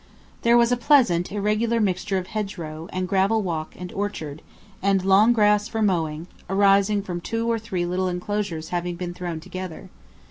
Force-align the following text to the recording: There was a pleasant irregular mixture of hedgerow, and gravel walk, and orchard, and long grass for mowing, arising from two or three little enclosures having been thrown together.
There 0.41 0.57
was 0.57 0.71
a 0.71 0.77
pleasant 0.77 1.31
irregular 1.31 1.79
mixture 1.79 2.17
of 2.17 2.25
hedgerow, 2.25 2.89
and 2.91 3.07
gravel 3.07 3.43
walk, 3.43 3.75
and 3.77 3.91
orchard, 3.93 4.41
and 4.81 5.05
long 5.05 5.31
grass 5.31 5.67
for 5.67 5.83
mowing, 5.83 6.25
arising 6.49 7.03
from 7.03 7.21
two 7.21 7.45
or 7.47 7.59
three 7.59 7.85
little 7.85 8.07
enclosures 8.07 8.69
having 8.69 8.95
been 8.95 9.13
thrown 9.13 9.39
together. 9.39 9.91